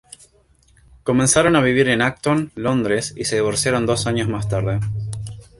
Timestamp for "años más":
4.07-4.49